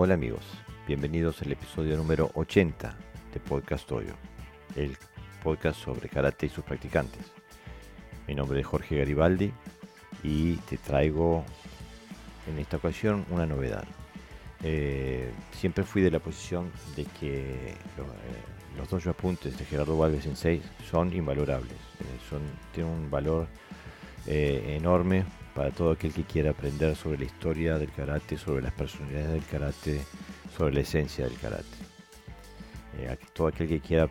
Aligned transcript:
Hola 0.00 0.14
amigos, 0.14 0.44
bienvenidos 0.86 1.42
al 1.42 1.50
episodio 1.50 1.96
número 1.96 2.30
80 2.34 2.96
de 3.34 3.40
Podcast 3.40 3.88
Toyo, 3.88 4.14
el 4.76 4.96
podcast 5.42 5.80
sobre 5.80 6.08
karate 6.08 6.46
y 6.46 6.48
sus 6.50 6.62
practicantes. 6.62 7.32
Mi 8.28 8.36
nombre 8.36 8.60
es 8.60 8.66
Jorge 8.68 8.96
Garibaldi 8.96 9.52
y 10.22 10.54
te 10.54 10.76
traigo 10.76 11.44
en 12.46 12.60
esta 12.60 12.76
ocasión 12.76 13.26
una 13.30 13.44
novedad. 13.44 13.82
Eh, 14.62 15.32
siempre 15.50 15.82
fui 15.82 16.00
de 16.00 16.12
la 16.12 16.20
posición 16.20 16.70
de 16.94 17.04
que 17.18 17.70
eh, 17.70 17.76
los 18.76 18.88
dos 18.88 19.04
apuntes 19.08 19.58
de 19.58 19.64
Gerardo 19.64 19.98
Valves 19.98 20.26
en 20.26 20.36
6 20.36 20.62
son 20.88 21.12
invalorables, 21.12 21.72
eh, 21.72 22.04
son, 22.30 22.42
tienen 22.72 22.92
un 22.92 23.10
valor 23.10 23.48
enorme 24.26 25.24
para 25.58 25.72
todo 25.72 25.90
aquel 25.90 26.12
que 26.12 26.22
quiera 26.22 26.50
aprender 26.50 26.94
sobre 26.94 27.18
la 27.18 27.24
historia 27.24 27.78
del 27.78 27.90
karate, 27.90 28.38
sobre 28.38 28.62
las 28.62 28.72
personalidades 28.72 29.32
del 29.32 29.44
karate, 29.44 30.00
sobre 30.56 30.72
la 30.72 30.80
esencia 30.82 31.24
del 31.24 31.36
karate. 31.36 31.64
todo 33.32 33.48
aquel 33.48 33.66
que 33.66 33.80
quiera 33.80 34.08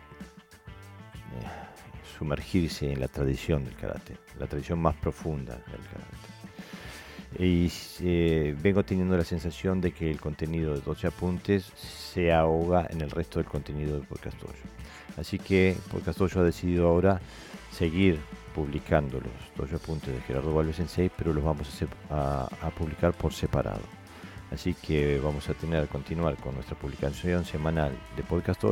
sumergirse 2.18 2.92
en 2.92 3.00
la 3.00 3.08
tradición 3.08 3.64
del 3.64 3.74
karate, 3.76 4.18
la 4.38 4.46
tradición 4.46 4.78
más 4.78 4.94
profunda 4.96 5.54
del 5.54 5.80
karate 5.90 6.28
y 7.38 7.72
eh, 8.00 8.54
vengo 8.60 8.84
teniendo 8.84 9.16
la 9.16 9.24
sensación 9.24 9.80
de 9.80 9.92
que 9.92 10.10
el 10.10 10.20
contenido 10.20 10.74
de 10.74 10.82
12 10.82 11.06
apuntes 11.06 11.72
se 11.76 12.30
ahoga 12.30 12.86
en 12.90 13.00
el 13.00 13.10
resto 13.10 13.38
del 13.38 13.48
contenido 13.48 13.96
del 13.96 14.06
podcast 14.06 14.36
Así 15.16 15.38
que 15.38 15.74
podcast 15.90 16.20
ha 16.20 16.42
decidido 16.42 16.88
ahora 16.88 17.22
seguir 17.72 18.20
publicando 18.58 19.20
los 19.20 19.32
12 19.56 19.76
apuntes 19.76 20.12
de 20.12 20.20
Gerardo 20.22 20.52
Valves 20.52 20.80
en 20.80 20.88
6, 20.88 21.12
pero 21.16 21.32
los 21.32 21.44
vamos 21.44 21.68
a, 22.10 22.48
publicar 22.76 23.12
por 23.12 23.32
separado. 23.32 23.82
Así 24.50 24.74
que 24.74 25.20
vamos 25.20 25.48
a 25.48 25.54
tener 25.54 25.86
continuar 25.86 26.36
con 26.38 26.56
nuestra 26.56 26.76
publicación 26.76 27.44
semanal 27.44 27.92
de 28.16 28.22
Podcast 28.24 28.64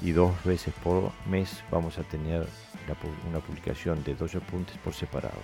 y 0.00 0.12
dos 0.12 0.32
veces 0.44 0.72
por 0.84 1.10
mes 1.28 1.64
vamos 1.72 1.98
a 1.98 2.04
tener 2.04 2.46
una 3.28 3.40
publicación 3.40 4.04
de 4.04 4.14
12 4.14 4.38
apuntes 4.38 4.76
por 4.78 4.94
separado. 4.94 5.40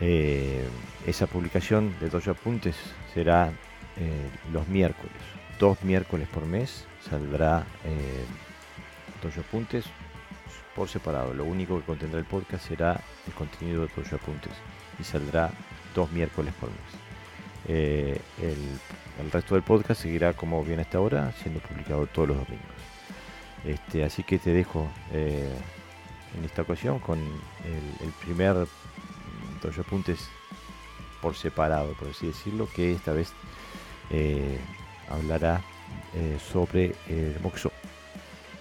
Eh, 0.00 0.64
esa 1.06 1.26
publicación 1.26 1.96
de 1.98 2.10
dos 2.10 2.28
apuntes 2.28 2.76
será 3.12 3.52
eh, 3.96 4.30
los 4.52 4.68
miércoles. 4.68 5.16
Dos 5.58 5.82
miércoles 5.82 6.28
por 6.28 6.46
mes 6.46 6.84
saldrá 7.10 7.64
eh, 7.84 8.24
dos 9.20 9.36
apuntes 9.38 9.84
por 10.74 10.88
separado. 10.88 11.32
Lo 11.34 11.44
único 11.44 11.78
que 11.78 11.86
contendrá 11.86 12.18
el 12.18 12.26
podcast 12.26 12.68
será 12.68 13.00
el 13.26 13.32
contenido 13.34 13.82
de 13.82 13.90
dos 13.94 14.12
apuntes 14.12 14.52
y 14.98 15.04
saldrá 15.04 15.50
dos 15.94 16.10
miércoles 16.12 16.52
por 16.60 16.70
mes. 16.70 16.78
el, 17.66 18.78
el, 19.20 19.30
resto 19.30 19.54
del 19.54 19.62
podcast 19.62 20.02
seguirá 20.02 20.32
como 20.32 20.64
viene 20.64 20.82
hasta 20.82 20.98
ahora, 20.98 21.32
siendo 21.40 21.60
publicado 21.60 22.06
todos 22.06 22.28
los 22.28 22.36
domingos. 22.38 22.74
Este, 23.64 24.04
así 24.04 24.22
que 24.22 24.38
te 24.38 24.52
dejo 24.52 24.88
en 26.36 26.44
esta 26.44 26.62
ocasión 26.62 26.98
con 26.98 27.18
el, 27.18 28.12
primer 28.24 28.54
dos 29.62 29.78
apuntes 29.78 30.28
por 31.22 31.34
separado, 31.34 31.94
por 31.94 32.08
así 32.08 32.26
decirlo, 32.26 32.68
que 32.74 32.92
esta 32.92 33.12
vez 33.12 33.32
eh, 34.10 34.58
hablará 35.08 35.62
eh, 36.14 36.38
sobre 36.38 36.94
el 37.08 37.38
moxo, 37.42 37.72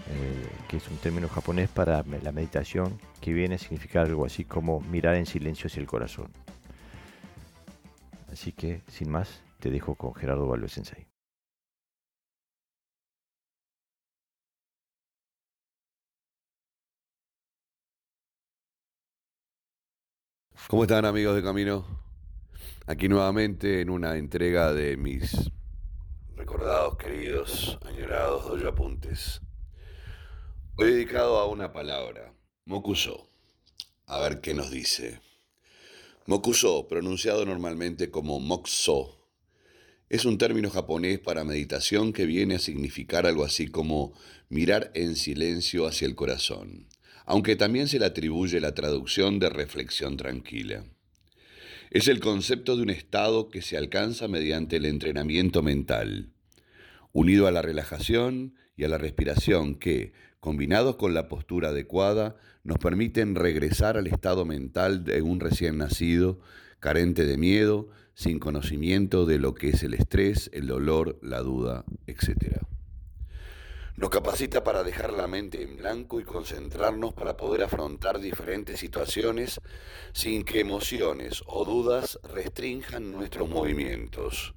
eh, 0.09 0.49
que 0.67 0.77
es 0.77 0.87
un 0.89 0.97
término 0.97 1.29
japonés 1.29 1.69
para 1.69 2.03
la 2.03 2.31
meditación 2.31 2.99
que 3.21 3.33
viene 3.33 3.55
a 3.55 3.57
significar 3.57 4.05
algo 4.05 4.25
así 4.25 4.43
como 4.43 4.81
mirar 4.81 5.15
en 5.15 5.25
silencio 5.25 5.67
hacia 5.67 5.81
el 5.81 5.87
corazón. 5.87 6.31
Así 8.31 8.51
que, 8.51 8.81
sin 8.87 9.09
más, 9.11 9.41
te 9.59 9.69
dejo 9.69 9.95
con 9.95 10.13
Gerardo 10.15 10.47
Valve 10.47 10.67
Sensei. 10.67 11.07
¿Cómo 20.67 20.83
están 20.83 21.05
amigos 21.05 21.35
de 21.35 21.43
Camino? 21.43 21.85
Aquí 22.87 23.07
nuevamente 23.07 23.81
en 23.81 23.89
una 23.89 24.17
entrega 24.17 24.73
de 24.73 24.97
mis 24.97 25.51
recordados, 26.35 26.97
queridos, 26.97 27.77
añorados 27.85 28.47
doy 28.47 28.65
apuntes. 28.65 29.41
Hoy 30.75 30.91
dedicado 30.91 31.37
a 31.37 31.47
una 31.47 31.71
palabra, 31.71 32.33
Mokuso. 32.65 33.29
A 34.05 34.19
ver 34.19 34.41
qué 34.41 34.53
nos 34.53 34.71
dice. 34.71 35.19
Mokuso, 36.25 36.87
pronunciado 36.87 37.45
normalmente 37.45 38.11
como 38.11 38.39
Mokso, 38.39 39.29
es 40.09 40.25
un 40.25 40.37
término 40.37 40.69
japonés 40.69 41.19
para 41.19 41.43
meditación 41.43 42.13
que 42.13 42.25
viene 42.25 42.55
a 42.55 42.59
significar 42.59 43.25
algo 43.25 43.43
así 43.43 43.67
como 43.67 44.13
mirar 44.49 44.91
en 44.93 45.15
silencio 45.15 45.87
hacia 45.87 46.07
el 46.07 46.15
corazón 46.15 46.87
aunque 47.25 47.55
también 47.55 47.87
se 47.87 47.99
le 47.99 48.05
atribuye 48.05 48.59
la 48.59 48.73
traducción 48.73 49.39
de 49.39 49.49
reflexión 49.49 50.17
tranquila. 50.17 50.85
Es 51.91 52.07
el 52.07 52.19
concepto 52.19 52.75
de 52.75 52.83
un 52.83 52.89
estado 52.89 53.49
que 53.49 53.61
se 53.61 53.77
alcanza 53.77 54.27
mediante 54.27 54.77
el 54.77 54.85
entrenamiento 54.85 55.61
mental, 55.61 56.31
unido 57.11 57.47
a 57.47 57.51
la 57.51 57.61
relajación 57.61 58.55
y 58.75 58.83
a 58.83 58.89
la 58.89 58.97
respiración 58.97 59.75
que, 59.75 60.11
combinados 60.43 60.97
con 60.97 61.13
la 61.13 61.29
postura 61.29 61.69
adecuada, 61.69 62.35
nos 62.65 62.77
permiten 62.77 63.33
regresar 63.33 63.95
al 63.95 64.07
estado 64.07 64.43
mental 64.43 65.05
de 65.05 65.21
un 65.21 65.39
recién 65.39 65.77
nacido, 65.77 66.37
carente 66.81 67.23
de 67.23 67.37
miedo, 67.37 67.87
sin 68.13 68.39
conocimiento 68.39 69.25
de 69.25 69.39
lo 69.39 69.53
que 69.53 69.69
es 69.69 69.83
el 69.83 69.93
estrés, 69.93 70.49
el 70.51 70.67
dolor, 70.67 71.17
la 71.21 71.39
duda, 71.39 71.85
etc. 72.07 72.57
Nos 73.95 74.09
capacita 74.09 74.65
para 74.65 74.83
dejar 74.83 75.13
la 75.13 75.27
mente 75.27 75.63
en 75.63 75.77
blanco 75.77 76.19
y 76.19 76.25
concentrarnos 76.25 77.13
para 77.13 77.37
poder 77.37 77.63
afrontar 77.63 78.19
diferentes 78.19 78.81
situaciones 78.81 79.61
sin 80.11 80.43
que 80.43 80.59
emociones 80.59 81.41
o 81.47 81.63
dudas 81.63 82.19
restrinjan 82.33 83.13
nuestros 83.13 83.47
movimientos. 83.47 84.53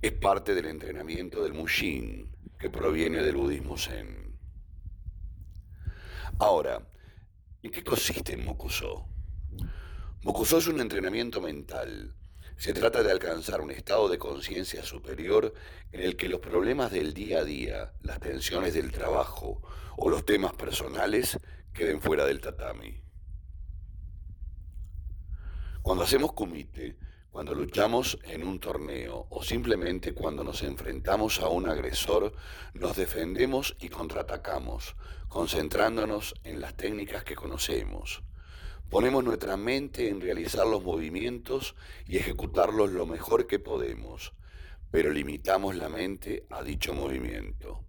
Es 0.00 0.12
parte 0.12 0.54
del 0.54 0.64
entrenamiento 0.64 1.44
del 1.44 1.52
Mushin, 1.52 2.30
que 2.58 2.70
proviene 2.70 3.22
del 3.22 3.36
budismo 3.36 3.76
Zen. 3.76 4.25
Ahora, 6.38 6.86
¿en 7.62 7.70
qué 7.70 7.82
consiste 7.82 8.36
Mokuso? 8.36 9.08
Mokuso 10.22 10.58
es 10.58 10.66
un 10.66 10.80
entrenamiento 10.80 11.40
mental 11.40 12.14
se 12.56 12.72
trata 12.72 13.02
de 13.02 13.12
alcanzar 13.12 13.60
un 13.60 13.70
estado 13.70 14.08
de 14.08 14.18
conciencia 14.18 14.82
superior 14.82 15.52
en 15.92 16.00
el 16.00 16.16
que 16.16 16.28
los 16.28 16.40
problemas 16.40 16.90
del 16.90 17.12
día 17.12 17.40
a 17.40 17.44
día, 17.44 17.92
las 18.00 18.18
tensiones 18.18 18.72
del 18.72 18.90
trabajo 18.92 19.62
o 19.98 20.08
los 20.08 20.24
temas 20.24 20.54
personales 20.54 21.38
queden 21.74 22.00
fuera 22.00 22.24
del 22.24 22.40
tatami. 22.40 23.02
Cuando 25.82 26.04
hacemos 26.04 26.32
kumite, 26.32 26.96
cuando 27.36 27.54
luchamos 27.54 28.18
en 28.24 28.46
un 28.46 28.58
torneo 28.58 29.26
o 29.28 29.42
simplemente 29.42 30.14
cuando 30.14 30.42
nos 30.42 30.62
enfrentamos 30.62 31.40
a 31.40 31.48
un 31.48 31.68
agresor, 31.68 32.32
nos 32.72 32.96
defendemos 32.96 33.76
y 33.78 33.90
contraatacamos, 33.90 34.96
concentrándonos 35.28 36.34
en 36.44 36.62
las 36.62 36.74
técnicas 36.78 37.24
que 37.24 37.36
conocemos. 37.36 38.22
Ponemos 38.88 39.22
nuestra 39.22 39.58
mente 39.58 40.08
en 40.08 40.22
realizar 40.22 40.66
los 40.66 40.82
movimientos 40.82 41.74
y 42.06 42.16
ejecutarlos 42.16 42.92
lo 42.92 43.04
mejor 43.04 43.46
que 43.46 43.58
podemos, 43.58 44.32
pero 44.90 45.10
limitamos 45.10 45.76
la 45.76 45.90
mente 45.90 46.46
a 46.48 46.62
dicho 46.62 46.94
movimiento. 46.94 47.84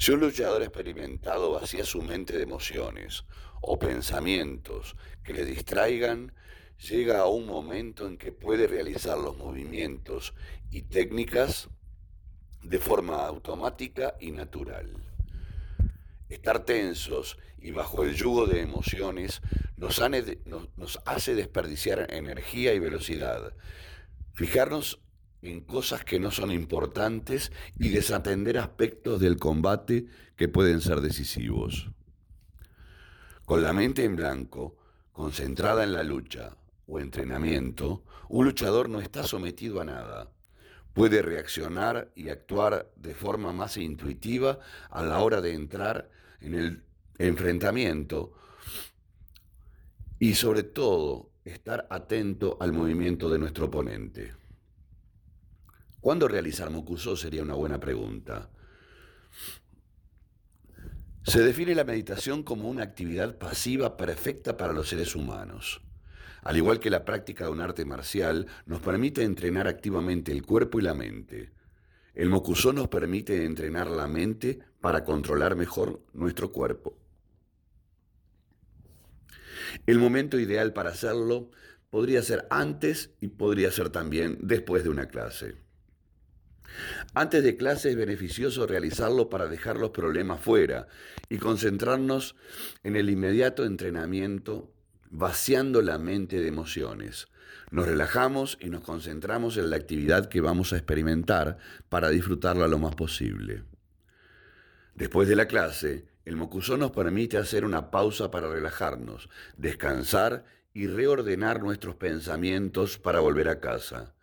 Si 0.00 0.10
un 0.10 0.18
luchador 0.18 0.62
experimentado 0.64 1.52
vacía 1.52 1.84
su 1.84 2.02
mente 2.02 2.36
de 2.36 2.42
emociones 2.42 3.24
o 3.60 3.78
pensamientos 3.78 4.96
que 5.22 5.32
le 5.32 5.44
distraigan, 5.44 6.32
llega 6.78 7.20
a 7.20 7.26
un 7.26 7.46
momento 7.46 8.06
en 8.06 8.16
que 8.16 8.32
puede 8.32 8.66
realizar 8.66 9.18
los 9.18 9.36
movimientos 9.36 10.34
y 10.70 10.82
técnicas 10.82 11.68
de 12.62 12.78
forma 12.78 13.26
automática 13.26 14.14
y 14.20 14.30
natural. 14.30 14.92
Estar 16.28 16.64
tensos 16.64 17.38
y 17.58 17.72
bajo 17.72 18.04
el 18.04 18.14
yugo 18.14 18.46
de 18.46 18.60
emociones 18.60 19.40
nos, 19.76 20.00
hace 21.04 21.34
desperdiciar 21.34 22.12
energía 22.12 22.74
y 22.74 22.78
velocidad. 22.78 23.54
Fijarnos 24.34 25.00
en 25.42 25.60
cosas 25.60 26.04
que 26.04 26.20
no 26.20 26.30
son 26.30 26.52
importantes 26.52 27.52
y 27.78 27.88
desatender 27.88 28.58
aspectos 28.58 29.20
del 29.20 29.36
combate 29.36 30.06
que 30.36 30.48
pueden 30.48 30.80
ser 30.80 31.00
decisivos. 31.00 31.90
Con 33.44 33.62
la 33.62 33.72
mente 33.72 34.04
en 34.04 34.16
blanco, 34.16 34.76
concentrada 35.12 35.84
en 35.84 35.92
la 35.92 36.02
lucha 36.02 36.56
o 36.88 36.98
entrenamiento, 36.98 38.02
un 38.28 38.46
luchador 38.46 38.88
no 38.88 39.00
está 39.00 39.22
sometido 39.22 39.80
a 39.80 39.84
nada. 39.84 40.32
Puede 40.94 41.22
reaccionar 41.22 42.10
y 42.16 42.30
actuar 42.30 42.90
de 42.96 43.14
forma 43.14 43.52
más 43.52 43.76
intuitiva 43.76 44.58
a 44.90 45.04
la 45.04 45.20
hora 45.20 45.40
de 45.40 45.52
entrar 45.52 46.10
en 46.40 46.54
el 46.54 46.82
enfrentamiento 47.18 48.32
y 50.18 50.34
sobre 50.34 50.62
todo 50.64 51.30
estar 51.44 51.86
atento 51.90 52.56
al 52.60 52.72
movimiento 52.72 53.28
de 53.28 53.38
nuestro 53.38 53.66
oponente. 53.66 54.34
¿Cuándo 56.00 56.26
realizar 56.26 56.70
Mokuso? 56.70 57.16
Sería 57.16 57.42
una 57.42 57.54
buena 57.54 57.78
pregunta. 57.78 58.50
Se 61.22 61.42
define 61.42 61.74
la 61.74 61.84
meditación 61.84 62.42
como 62.42 62.68
una 62.68 62.82
actividad 62.82 63.36
pasiva 63.36 63.96
perfecta 63.96 64.56
para 64.56 64.72
los 64.72 64.88
seres 64.88 65.14
humanos. 65.14 65.82
Al 66.42 66.56
igual 66.56 66.80
que 66.80 66.90
la 66.90 67.04
práctica 67.04 67.44
de 67.44 67.50
un 67.50 67.60
arte 67.60 67.84
marcial, 67.84 68.46
nos 68.66 68.80
permite 68.80 69.22
entrenar 69.22 69.68
activamente 69.68 70.32
el 70.32 70.44
cuerpo 70.44 70.78
y 70.78 70.82
la 70.82 70.94
mente. 70.94 71.52
El 72.14 72.30
Mokuso 72.30 72.72
nos 72.72 72.88
permite 72.88 73.44
entrenar 73.44 73.88
la 73.88 74.08
mente 74.08 74.58
para 74.80 75.04
controlar 75.04 75.56
mejor 75.56 76.02
nuestro 76.12 76.52
cuerpo. 76.52 76.98
El 79.86 79.98
momento 79.98 80.38
ideal 80.38 80.72
para 80.72 80.90
hacerlo 80.90 81.50
podría 81.90 82.22
ser 82.22 82.46
antes 82.50 83.10
y 83.20 83.28
podría 83.28 83.70
ser 83.70 83.90
también 83.90 84.38
después 84.40 84.84
de 84.84 84.90
una 84.90 85.06
clase. 85.08 85.56
Antes 87.14 87.42
de 87.42 87.56
clase 87.56 87.90
es 87.90 87.96
beneficioso 87.96 88.66
realizarlo 88.66 89.30
para 89.30 89.46
dejar 89.46 89.78
los 89.78 89.90
problemas 89.90 90.40
fuera 90.40 90.86
y 91.28 91.38
concentrarnos 91.38 92.36
en 92.82 92.96
el 92.96 93.10
inmediato 93.10 93.64
entrenamiento, 93.64 94.70
vaciando 95.10 95.82
la 95.82 95.98
mente 95.98 96.40
de 96.40 96.48
emociones. 96.48 97.28
Nos 97.70 97.86
relajamos 97.86 98.58
y 98.60 98.70
nos 98.70 98.82
concentramos 98.82 99.56
en 99.56 99.70
la 99.70 99.76
actividad 99.76 100.28
que 100.28 100.40
vamos 100.40 100.72
a 100.72 100.76
experimentar 100.76 101.58
para 101.88 102.08
disfrutarla 102.08 102.68
lo 102.68 102.78
más 102.78 102.94
posible. 102.94 103.62
Después 104.94 105.28
de 105.28 105.36
la 105.36 105.46
clase, 105.46 106.06
el 106.24 106.36
Mokusó 106.36 106.76
nos 106.76 106.90
permite 106.90 107.38
hacer 107.38 107.64
una 107.64 107.90
pausa 107.90 108.30
para 108.30 108.50
relajarnos, 108.50 109.28
descansar 109.56 110.44
y 110.74 110.86
reordenar 110.86 111.62
nuestros 111.62 111.94
pensamientos 111.96 112.98
para 112.98 113.20
volver 113.20 113.48
a 113.48 113.60
casa. 113.60 114.14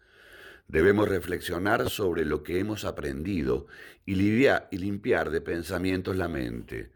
Debemos 0.67 1.07
reflexionar 1.07 1.89
sobre 1.89 2.25
lo 2.25 2.43
que 2.43 2.59
hemos 2.59 2.85
aprendido 2.85 3.67
y, 4.05 4.13
y 4.13 4.77
limpiar 4.77 5.29
de 5.29 5.41
pensamientos 5.41 6.15
la 6.15 6.27
mente. 6.27 6.91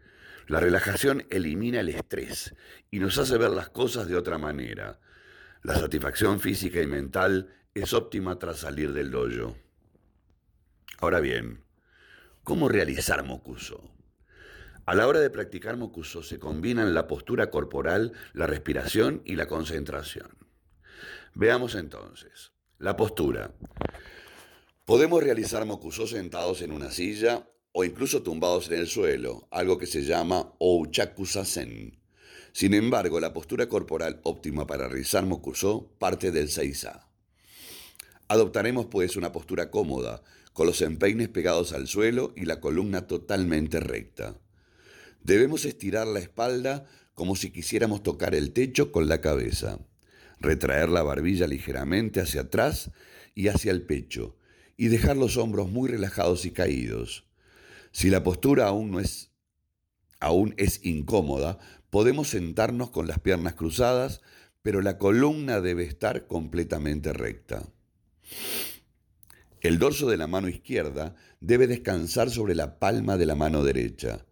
La 0.50 0.58
relajación 0.58 1.28
elimina 1.30 1.78
el 1.78 1.90
estrés 1.90 2.56
y 2.90 2.98
nos 2.98 3.18
hace 3.18 3.38
ver 3.38 3.50
las 3.50 3.68
cosas 3.68 4.08
de 4.08 4.16
otra 4.16 4.36
manera. 4.36 4.98
La 5.62 5.76
satisfacción 5.76 6.40
física 6.40 6.82
y 6.82 6.88
mental 6.88 7.54
es 7.72 7.92
óptima 7.92 8.36
tras 8.36 8.58
salir 8.58 8.92
del 8.92 9.12
dojo. 9.12 9.56
Ahora 10.98 11.20
bien, 11.20 11.62
¿cómo 12.42 12.68
realizar 12.68 13.22
Mokuso? 13.24 13.94
A 14.86 14.96
la 14.96 15.06
hora 15.06 15.20
de 15.20 15.30
practicar 15.30 15.76
Mokuso 15.76 16.24
se 16.24 16.40
combinan 16.40 16.94
la 16.94 17.06
postura 17.06 17.48
corporal, 17.48 18.12
la 18.32 18.48
respiración 18.48 19.22
y 19.24 19.36
la 19.36 19.46
concentración. 19.46 20.36
Veamos 21.32 21.76
entonces. 21.76 22.50
La 22.78 22.96
postura. 22.96 23.52
Podemos 24.84 25.22
realizar 25.22 25.64
mokusó 25.64 26.08
sentados 26.08 26.60
en 26.60 26.72
una 26.72 26.90
silla 26.90 27.46
o 27.72 27.84
incluso 27.84 28.22
tumbados 28.22 28.68
en 28.70 28.80
el 28.80 28.86
suelo, 28.86 29.48
algo 29.50 29.78
que 29.78 29.86
se 29.86 30.02
llama 30.02 30.52
Ouchakusasen. 30.58 31.98
Sin 32.52 32.74
embargo, 32.74 33.20
la 33.20 33.32
postura 33.32 33.68
corporal 33.68 34.20
óptima 34.24 34.66
para 34.66 34.88
realizar 34.88 35.24
mokusó 35.24 35.92
parte 35.98 36.32
del 36.32 36.48
Seiza. 36.48 37.08
Adoptaremos 38.28 38.86
pues 38.86 39.16
una 39.16 39.32
postura 39.32 39.70
cómoda, 39.70 40.22
con 40.52 40.66
los 40.66 40.82
empeines 40.82 41.28
pegados 41.28 41.72
al 41.72 41.86
suelo 41.86 42.32
y 42.36 42.44
la 42.44 42.60
columna 42.60 43.06
totalmente 43.06 43.80
recta. 43.80 44.36
Debemos 45.22 45.64
estirar 45.64 46.06
la 46.06 46.18
espalda 46.18 46.86
como 47.14 47.36
si 47.36 47.50
quisiéramos 47.50 48.02
tocar 48.02 48.34
el 48.34 48.52
techo 48.52 48.90
con 48.90 49.08
la 49.08 49.20
cabeza 49.20 49.78
retraer 50.40 50.88
la 50.88 51.02
barbilla 51.02 51.46
ligeramente 51.46 52.20
hacia 52.20 52.42
atrás 52.42 52.90
y 53.34 53.48
hacia 53.48 53.70
el 53.70 53.82
pecho, 53.82 54.36
y 54.76 54.88
dejar 54.88 55.16
los 55.16 55.36
hombros 55.36 55.70
muy 55.70 55.88
relajados 55.88 56.46
y 56.46 56.50
caídos. 56.50 57.29
Si 57.92 58.10
la 58.10 58.22
postura 58.22 58.68
aún, 58.68 58.90
no 58.90 59.00
es, 59.00 59.32
aún 60.20 60.54
es 60.56 60.84
incómoda, 60.84 61.58
podemos 61.90 62.28
sentarnos 62.28 62.90
con 62.90 63.06
las 63.06 63.18
piernas 63.18 63.54
cruzadas, 63.54 64.20
pero 64.62 64.80
la 64.82 64.98
columna 64.98 65.60
debe 65.60 65.84
estar 65.84 66.26
completamente 66.26 67.12
recta. 67.12 67.64
El 69.60 69.78
dorso 69.78 70.08
de 70.08 70.16
la 70.16 70.26
mano 70.26 70.48
izquierda 70.48 71.14
debe 71.40 71.66
descansar 71.66 72.30
sobre 72.30 72.54
la 72.54 72.78
palma 72.78 73.16
de 73.16 73.26
la 73.26 73.34
mano 73.34 73.62
derecha. 73.62 74.24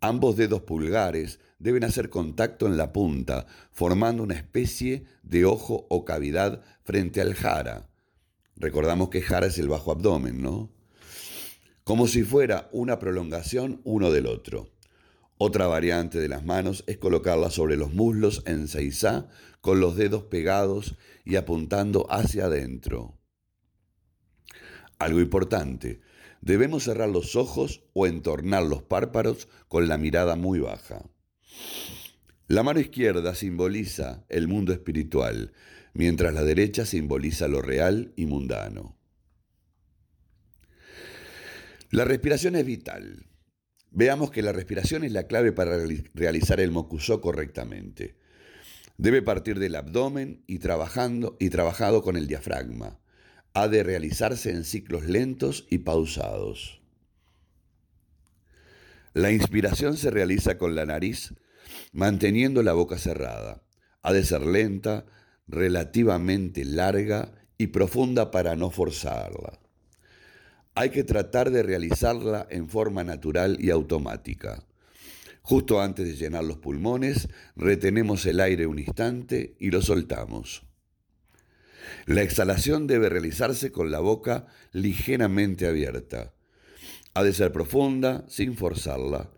Ambos 0.00 0.36
dedos 0.36 0.62
pulgares 0.62 1.40
deben 1.58 1.84
hacer 1.84 2.10
contacto 2.10 2.66
en 2.66 2.76
la 2.76 2.92
punta, 2.92 3.46
formando 3.70 4.22
una 4.22 4.34
especie 4.34 5.04
de 5.22 5.44
ojo 5.44 5.86
o 5.88 6.04
cavidad 6.04 6.60
frente 6.84 7.20
al 7.20 7.34
jara. 7.34 7.88
Recordamos 8.56 9.08
que 9.08 9.22
jara 9.22 9.46
es 9.46 9.58
el 9.58 9.68
bajo 9.68 9.92
abdomen, 9.92 10.42
¿no? 10.42 10.70
Como 11.84 12.06
si 12.06 12.22
fuera 12.22 12.68
una 12.72 12.98
prolongación 12.98 13.80
uno 13.84 14.12
del 14.12 14.26
otro. 14.26 14.70
Otra 15.36 15.66
variante 15.66 16.20
de 16.20 16.28
las 16.28 16.44
manos 16.44 16.84
es 16.86 16.98
colocarlas 16.98 17.54
sobre 17.54 17.76
los 17.76 17.92
muslos 17.92 18.44
en 18.46 18.68
seisá, 18.68 19.28
con 19.60 19.80
los 19.80 19.96
dedos 19.96 20.22
pegados 20.24 20.96
y 21.24 21.34
apuntando 21.34 22.06
hacia 22.10 22.44
adentro. 22.44 23.18
Algo 24.98 25.20
importante, 25.20 26.00
debemos 26.40 26.84
cerrar 26.84 27.08
los 27.08 27.34
ojos 27.34 27.82
o 27.92 28.06
entornar 28.06 28.62
los 28.62 28.82
párpados 28.82 29.48
con 29.66 29.88
la 29.88 29.98
mirada 29.98 30.36
muy 30.36 30.60
baja. 30.60 31.02
La 32.46 32.62
mano 32.62 32.78
izquierda 32.78 33.34
simboliza 33.34 34.24
el 34.28 34.46
mundo 34.46 34.72
espiritual, 34.72 35.52
mientras 35.94 36.32
la 36.32 36.44
derecha 36.44 36.86
simboliza 36.86 37.48
lo 37.48 37.62
real 37.62 38.12
y 38.14 38.26
mundano. 38.26 39.01
La 41.92 42.06
respiración 42.06 42.56
es 42.56 42.64
vital. 42.64 43.26
Veamos 43.90 44.30
que 44.30 44.40
la 44.40 44.52
respiración 44.52 45.04
es 45.04 45.12
la 45.12 45.26
clave 45.26 45.52
para 45.52 45.76
realizar 46.14 46.58
el 46.58 46.70
mokusó 46.70 47.20
correctamente. 47.20 48.16
Debe 48.96 49.20
partir 49.20 49.58
del 49.58 49.76
abdomen 49.76 50.42
y, 50.46 50.58
trabajando, 50.58 51.36
y 51.38 51.50
trabajado 51.50 52.00
con 52.00 52.16
el 52.16 52.28
diafragma. 52.28 52.98
Ha 53.52 53.68
de 53.68 53.82
realizarse 53.82 54.52
en 54.52 54.64
ciclos 54.64 55.04
lentos 55.04 55.66
y 55.68 55.78
pausados. 55.78 56.80
La 59.12 59.30
inspiración 59.30 59.98
se 59.98 60.10
realiza 60.10 60.56
con 60.56 60.74
la 60.74 60.86
nariz 60.86 61.34
manteniendo 61.92 62.62
la 62.62 62.72
boca 62.72 62.96
cerrada. 62.96 63.66
Ha 64.00 64.14
de 64.14 64.24
ser 64.24 64.46
lenta, 64.46 65.04
relativamente 65.46 66.64
larga 66.64 67.34
y 67.58 67.66
profunda 67.66 68.30
para 68.30 68.56
no 68.56 68.70
forzarla. 68.70 69.61
Hay 70.74 70.90
que 70.90 71.04
tratar 71.04 71.50
de 71.50 71.62
realizarla 71.62 72.46
en 72.50 72.68
forma 72.68 73.04
natural 73.04 73.58
y 73.60 73.70
automática. 73.70 74.64
Justo 75.42 75.82
antes 75.82 76.06
de 76.06 76.16
llenar 76.16 76.44
los 76.44 76.58
pulmones, 76.58 77.28
retenemos 77.56 78.24
el 78.26 78.40
aire 78.40 78.66
un 78.66 78.78
instante 78.78 79.54
y 79.58 79.70
lo 79.70 79.82
soltamos. 79.82 80.64
La 82.06 82.22
exhalación 82.22 82.86
debe 82.86 83.08
realizarse 83.08 83.70
con 83.70 83.90
la 83.90 83.98
boca 83.98 84.46
ligeramente 84.72 85.66
abierta. 85.66 86.32
Ha 87.12 87.22
de 87.22 87.34
ser 87.34 87.52
profunda, 87.52 88.24
sin 88.28 88.56
forzarla, 88.56 89.30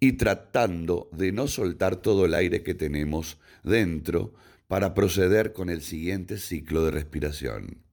y 0.00 0.12
tratando 0.12 1.08
de 1.12 1.32
no 1.32 1.46
soltar 1.46 1.96
todo 1.96 2.26
el 2.26 2.34
aire 2.34 2.62
que 2.62 2.74
tenemos 2.74 3.38
dentro 3.62 4.34
para 4.68 4.92
proceder 4.92 5.52
con 5.52 5.70
el 5.70 5.80
siguiente 5.80 6.36
ciclo 6.36 6.84
de 6.84 6.90
respiración. 6.90 7.84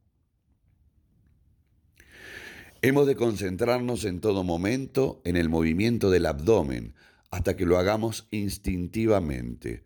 Hemos 2.83 3.05
de 3.05 3.15
concentrarnos 3.15 4.05
en 4.05 4.21
todo 4.21 4.43
momento 4.43 5.21
en 5.23 5.37
el 5.37 5.49
movimiento 5.49 6.09
del 6.09 6.25
abdomen 6.25 6.95
hasta 7.29 7.55
que 7.55 7.67
lo 7.67 7.77
hagamos 7.77 8.27
instintivamente. 8.31 9.83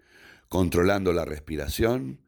Controlando 0.48 1.12
la 1.12 1.26
respiración, 1.26 2.22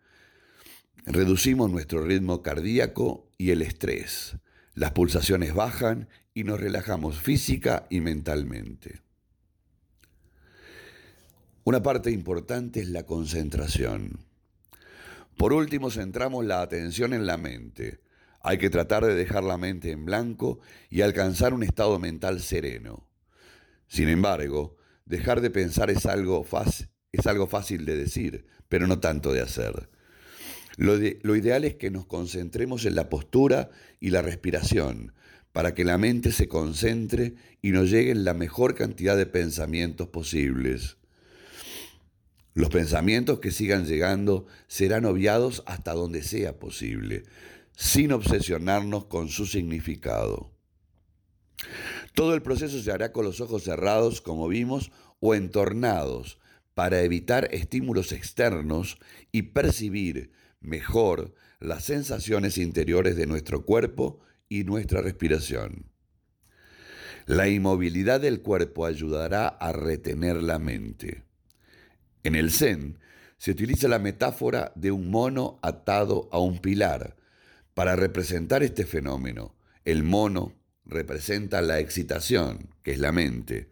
reducimos 1.05 1.71
nuestro 1.71 2.03
ritmo 2.03 2.41
cardíaco 2.41 3.31
y 3.37 3.51
el 3.51 3.61
estrés. 3.61 4.35
Las 4.73 4.91
pulsaciones 4.91 5.53
bajan 5.53 6.09
y 6.33 6.43
nos 6.43 6.59
relajamos 6.59 7.17
física 7.17 7.87
y 7.89 8.01
mentalmente. 8.01 8.99
Una 11.63 11.81
parte 11.81 12.11
importante 12.11 12.81
es 12.81 12.89
la 12.89 13.05
concentración. 13.05 14.19
Por 15.37 15.53
último, 15.53 15.91
centramos 15.91 16.45
la 16.45 16.61
atención 16.61 17.13
en 17.13 17.25
la 17.25 17.37
mente. 17.37 18.01
Hay 18.47 18.59
que 18.59 18.69
tratar 18.69 19.05
de 19.05 19.13
dejar 19.13 19.43
la 19.43 19.57
mente 19.57 19.91
en 19.91 20.05
blanco 20.05 20.61
y 20.89 21.01
alcanzar 21.01 21.53
un 21.53 21.63
estado 21.63 21.99
mental 21.99 22.39
sereno. 22.39 23.05
Sin 23.89 24.07
embargo, 24.07 24.77
dejar 25.05 25.41
de 25.41 25.49
pensar 25.49 25.89
es 25.89 26.05
algo, 26.05 26.45
es 27.11 27.27
algo 27.27 27.47
fácil 27.47 27.83
de 27.83 27.97
decir, 27.97 28.45
pero 28.69 28.87
no 28.87 29.01
tanto 29.01 29.33
de 29.33 29.41
hacer. 29.41 29.89
Lo, 30.77 30.93
lo 31.23 31.35
ideal 31.35 31.65
es 31.65 31.75
que 31.75 31.91
nos 31.91 32.05
concentremos 32.05 32.85
en 32.85 32.95
la 32.95 33.09
postura 33.09 33.69
y 33.99 34.11
la 34.11 34.21
respiración, 34.21 35.13
para 35.51 35.73
que 35.73 35.83
la 35.83 35.97
mente 35.97 36.31
se 36.31 36.47
concentre 36.47 37.35
y 37.61 37.71
nos 37.71 37.89
lleguen 37.89 38.23
la 38.23 38.33
mejor 38.33 38.75
cantidad 38.75 39.17
de 39.17 39.25
pensamientos 39.25 40.07
posibles. 40.07 40.95
Los 42.53 42.69
pensamientos 42.69 43.39
que 43.39 43.51
sigan 43.51 43.85
llegando 43.85 44.47
serán 44.67 45.03
obviados 45.03 45.63
hasta 45.65 45.91
donde 45.91 46.23
sea 46.23 46.57
posible. 46.57 47.25
Sin 47.77 48.11
obsesionarnos 48.11 49.05
con 49.05 49.29
su 49.29 49.45
significado. 49.45 50.51
Todo 52.15 52.33
el 52.33 52.41
proceso 52.41 52.81
se 52.81 52.91
hará 52.91 53.11
con 53.11 53.23
los 53.23 53.39
ojos 53.39 53.63
cerrados, 53.63 54.19
como 54.19 54.47
vimos, 54.47 54.91
o 55.19 55.35
entornados, 55.35 56.39
para 56.73 57.01
evitar 57.03 57.47
estímulos 57.51 58.13
externos 58.13 58.97
y 59.31 59.43
percibir 59.43 60.31
mejor 60.59 61.35
las 61.59 61.83
sensaciones 61.83 62.57
interiores 62.57 63.15
de 63.15 63.27
nuestro 63.27 63.63
cuerpo 63.63 64.21
y 64.49 64.63
nuestra 64.63 65.01
respiración. 65.01 65.85
La 67.27 67.47
inmovilidad 67.47 68.19
del 68.19 68.41
cuerpo 68.41 68.87
ayudará 68.87 69.47
a 69.47 69.71
retener 69.71 70.41
la 70.41 70.57
mente. 70.57 71.25
En 72.23 72.33
el 72.33 72.49
Zen 72.49 72.97
se 73.37 73.51
utiliza 73.51 73.87
la 73.87 73.99
metáfora 73.99 74.71
de 74.73 74.91
un 74.91 75.11
mono 75.11 75.59
atado 75.61 76.27
a 76.31 76.39
un 76.39 76.57
pilar 76.57 77.16
para 77.77 77.95
representar 77.95 78.63
este 78.63 78.87
fenómeno. 78.87 79.55
El 79.85 80.01
mono 80.01 80.55
representa 80.83 81.61
la 81.61 81.79
excitación, 81.79 82.73
que 82.81 82.93
es 82.93 82.97
la 82.97 83.11
mente, 83.11 83.69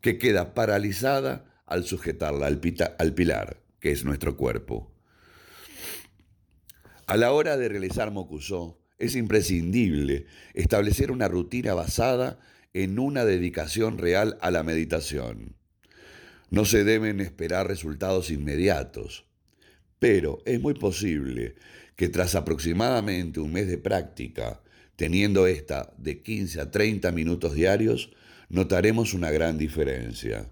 que 0.00 0.16
queda 0.16 0.54
paralizada 0.54 1.60
al 1.66 1.84
sujetarla 1.84 2.46
al, 2.46 2.60
pilar, 3.14 3.60
que 3.80 3.90
es 3.90 4.04
nuestro 4.04 4.36
cuerpo. 4.36 4.94
A 7.08 7.16
la 7.16 7.32
hora 7.32 7.56
de 7.56 7.68
realizar 7.68 8.12
Mokusho, 8.12 8.78
es 8.96 9.16
imprescindible 9.16 10.26
establecer 10.54 11.10
una 11.10 11.26
rutina 11.26 11.74
basada 11.74 12.38
en 12.74 13.00
una 13.00 13.24
dedicación 13.24 13.98
real 13.98 14.38
a 14.40 14.52
la 14.52 14.62
meditación. 14.62 15.56
No 16.48 16.64
se 16.64 16.84
deben 16.84 17.18
esperar 17.18 17.66
resultados 17.66 18.30
inmediatos, 18.30 19.27
pero 19.98 20.42
es 20.44 20.60
muy 20.60 20.74
posible 20.74 21.56
que 21.96 22.08
tras 22.08 22.34
aproximadamente 22.34 23.40
un 23.40 23.52
mes 23.52 23.66
de 23.66 23.78
práctica, 23.78 24.62
teniendo 24.96 25.46
esta 25.46 25.92
de 25.96 26.22
15 26.22 26.60
a 26.60 26.70
30 26.70 27.10
minutos 27.12 27.54
diarios, 27.54 28.12
notaremos 28.48 29.14
una 29.14 29.30
gran 29.30 29.58
diferencia. 29.58 30.50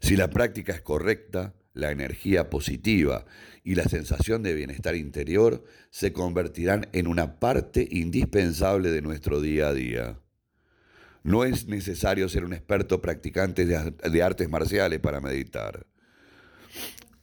Si 0.00 0.16
la 0.16 0.30
práctica 0.30 0.72
es 0.72 0.80
correcta, 0.80 1.54
la 1.72 1.90
energía 1.90 2.50
positiva 2.50 3.26
y 3.64 3.74
la 3.74 3.84
sensación 3.84 4.42
de 4.42 4.54
bienestar 4.54 4.94
interior 4.94 5.64
se 5.90 6.12
convertirán 6.12 6.88
en 6.92 7.08
una 7.08 7.40
parte 7.40 7.86
indispensable 7.90 8.90
de 8.90 9.02
nuestro 9.02 9.40
día 9.40 9.68
a 9.68 9.74
día. 9.74 10.18
No 11.22 11.44
es 11.44 11.66
necesario 11.66 12.28
ser 12.28 12.44
un 12.44 12.52
experto 12.52 13.00
practicante 13.00 13.64
de, 13.64 14.22
artes 14.22 14.48
marciales 14.48 15.00
para 15.00 15.20
meditar. 15.20 15.86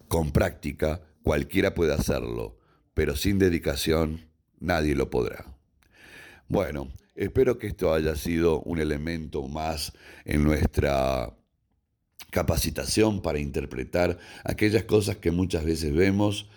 Con 0.07 0.31
práctica, 0.31 1.01
cualquiera 1.23 1.73
puede 1.73 1.93
hacerlo, 1.93 2.57
pero 2.93 3.15
sin 3.15 3.39
dedicación, 3.39 4.21
nadie 4.59 4.95
lo 4.95 5.09
podrá. 5.09 5.45
Bueno, 6.47 6.91
espero 7.15 7.57
que 7.57 7.67
esto 7.67 7.93
haya 7.93 8.15
sido 8.15 8.61
un 8.61 8.79
elemento 8.79 9.47
más 9.47 9.93
en 10.25 10.43
nuestra 10.43 11.33
capacitación 12.31 13.21
para 13.21 13.39
interpretar 13.39 14.17
aquellas 14.43 14.83
cosas 14.85 15.17
que 15.17 15.31
muchas 15.31 15.63
veces 15.63 15.93
vemos, 15.93 16.49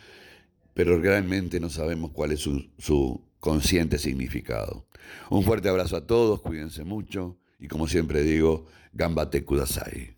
pero 0.73 0.99
realmente 0.99 1.61
no 1.61 1.69
sabemos 1.69 2.13
cuál 2.13 2.33
es 2.33 2.41
su, 2.41 3.21
consciente 3.41 3.99
significado. 3.99 4.87
Un 5.29 5.45
fuerte 5.45 5.69
abrazo 5.69 5.97
a 5.97 6.07
todos, 6.07 6.41
cuídense 6.41 6.83
mucho 6.83 7.37
y 7.59 7.69
como 7.69 7.87
siempre 7.87 8.23
digo, 8.23 8.67
gambate 8.93 9.45
kudasai. 9.45 10.17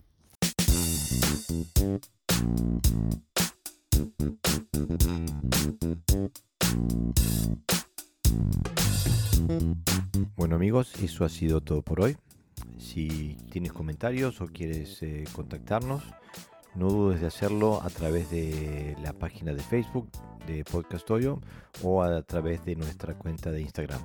Bueno 10.36 10.56
amigos, 10.56 10.92
eso 11.02 11.24
ha 11.24 11.28
sido 11.28 11.60
todo 11.60 11.82
por 11.82 12.00
hoy. 12.00 12.16
Si 12.78 13.36
tienes 13.50 13.72
comentarios 13.72 14.40
o 14.40 14.46
quieres 14.46 15.02
eh, 15.02 15.24
contactarnos, 15.32 16.02
no 16.74 16.88
dudes 16.88 17.20
de 17.20 17.26
hacerlo 17.26 17.82
a 17.82 17.90
través 17.90 18.30
de 18.30 18.96
la 19.02 19.12
página 19.12 19.52
de 19.52 19.62
Facebook 19.62 20.08
de 20.46 20.64
Podcast 20.64 21.10
Oyo 21.10 21.40
o 21.82 22.02
a 22.02 22.22
través 22.22 22.64
de 22.64 22.76
nuestra 22.76 23.14
cuenta 23.14 23.50
de 23.50 23.62
Instagram. 23.62 24.00